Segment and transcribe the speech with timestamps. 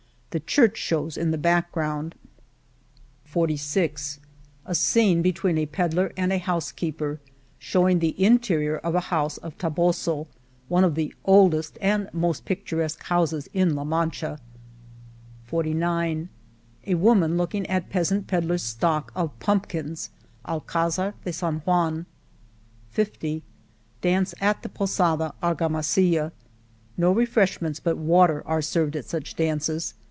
[0.31, 2.15] The church shows in the background,
[3.29, 3.69] 4s List of Illustrations
[4.65, 8.95] Pag9 A scene between a pedler and a house keeper ^ showing the interior of
[8.95, 10.27] a house of Tohoso—
[10.69, 14.39] one of the oldest and most picturesque houses in La Mancha,.
[15.47, 16.29] 46
[16.87, 20.11] A woman looking at peasant pedler' s stock of pump kins—
[20.47, 22.05] Alcdzar de San Juan,...
[22.91, 23.41] '49
[23.99, 26.31] Dance at the Posada, Argamasilla,
[26.95, 29.93] No refresh ments but water are served at such dances.